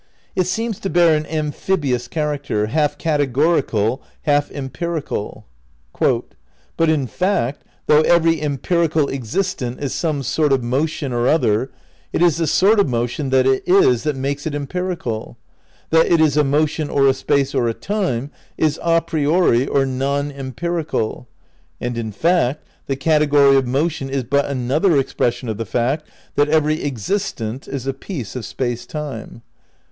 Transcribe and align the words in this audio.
It 0.35 0.47
seems 0.47 0.79
to 0.79 0.89
bear 0.89 1.15
an 1.15 1.27
amphibious 1.27 2.07
character, 2.07 2.65
half 2.65 2.97
categorial, 2.97 3.99
half 4.23 4.49
empirical. 4.51 5.45
"But 5.99 6.89
in 6.89 7.05
fact, 7.05 7.63
though 7.85 8.01
every 8.01 8.41
empirical 8.41 9.09
existent 9.09 9.79
is 9.79 9.93
some 9.93 10.23
sort 10.23 10.53
of 10.53 10.63
motion 10.63 11.13
or 11.13 11.27
other, 11.27 11.69
it 12.11 12.23
is 12.23 12.37
the 12.37 12.47
sort 12.47 12.79
of 12.79 12.89
motion 12.89 13.29
that 13.29 13.45
it 13.45 13.61
is 13.67 14.01
that 14.01 14.15
makes 14.15 14.47
it 14.47 14.55
empirical.... 14.55 15.37
That 15.91 16.07
it 16.07 16.19
is 16.19 16.35
a 16.35 16.43
motion 16.43 16.89
or 16.89 17.05
a 17.07 17.13
space 17.13 17.53
or 17.53 17.67
a 17.69 17.73
time 17.75 18.31
is 18.57 18.79
a 18.81 19.01
priori 19.01 19.67
or 19.67 19.85
non 19.85 20.31
empirical; 20.31 21.27
and 21.79 21.95
in 21.95 22.11
fact 22.11 22.65
the 22.87 22.95
category 22.95 23.55
of 23.55 23.67
motion 23.67 24.09
is 24.09 24.23
but 24.23 24.45
an 24.47 24.71
other 24.71 24.97
expression 24.99 25.47
of 25.47 25.57
the 25.57 25.63
fact 25.63 26.07
that 26.33 26.49
every 26.49 26.83
existent 26.83 27.67
is 27.67 27.85
a 27.85 27.93
piece 27.93 28.35
of 28.35 28.45
Space 28.45 28.87
Time." 28.87 29.43